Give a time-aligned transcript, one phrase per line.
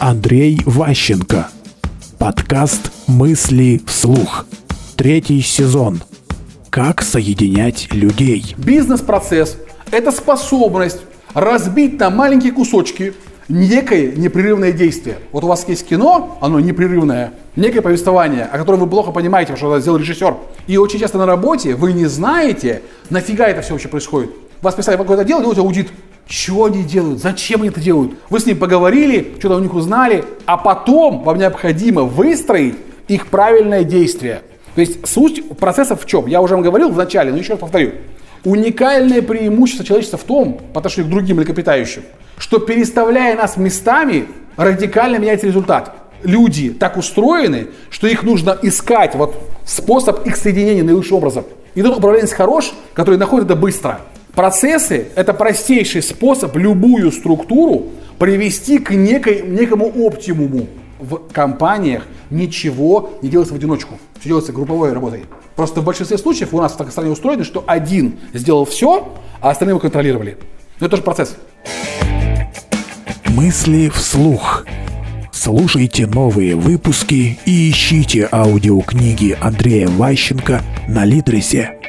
[0.00, 1.48] Андрей Ващенко.
[2.18, 4.46] Подкаст «Мысли вслух».
[4.96, 6.00] Третий сезон.
[6.70, 8.54] Как соединять людей?
[8.56, 9.58] Бизнес-процесс–
[9.90, 11.02] это способность
[11.34, 13.12] разбить на маленькие кусочки
[13.50, 15.18] некое непрерывное действие.
[15.32, 19.70] Вот у вас есть кино, оно непрерывное, некое повествование, о котором вы плохо понимаете, что
[19.74, 20.34] это сделал режиссер.
[20.66, 22.80] И очень часто на работе вы не знаете,
[23.10, 24.30] нафига это все вообще происходит.
[24.62, 25.90] Вас писали какое-то дело, делаете аудит.
[26.30, 27.18] Чего они делают?
[27.18, 28.12] Зачем они это делают?
[28.30, 32.76] Вы с ним поговорили, что-то у них узнали, а потом вам необходимо выстроить
[33.08, 34.42] их правильное действие.
[34.76, 36.28] То есть суть процесса в чем?
[36.28, 37.94] Я уже вам говорил в начале, но еще раз повторю.
[38.44, 42.02] Уникальное преимущество человечества в том, по отношению к другим млекопитающим,
[42.38, 45.96] что переставляя нас местами, радикально меняется результат.
[46.22, 49.34] Люди так устроены, что их нужно искать вот
[49.66, 51.44] способ их соединения наилучшим образом.
[51.74, 54.00] И тот управленец хорош, который находит это быстро.
[54.34, 57.86] Процессы– это простейший способ любую структуру
[58.18, 60.66] привести к некой, некому оптимуму.
[60.98, 65.24] В компаниях ничего не делается в одиночку, все делается групповой работой.
[65.56, 69.08] Просто в большинстве случаев у нас в такой стране устроено, что один сделал все,
[69.40, 70.36] а остальные его контролировали.
[70.78, 71.36] Но это тоже процесс.
[73.26, 74.64] Мысли вслух.
[75.32, 81.79] Слушайте новые выпуски и ищите аудиокниги Андрея Ващенко на Литресе.